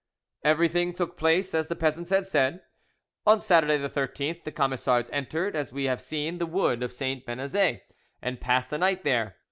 [0.43, 2.63] Everything took place as the peasants had said:
[3.27, 7.23] on Saturday the 13th, the Camisards entered, as we have seen, the wood of St.
[7.23, 7.81] Benazet,
[8.19, 9.35] and passed the night there.